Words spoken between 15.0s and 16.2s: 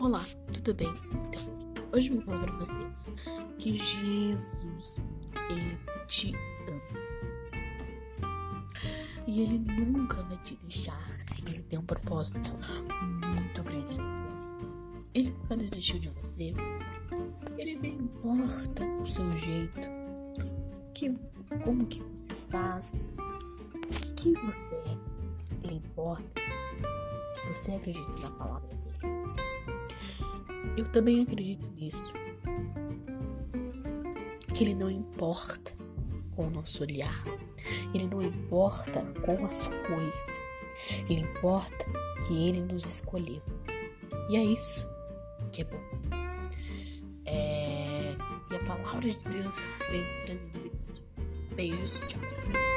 Ele nunca desistiu de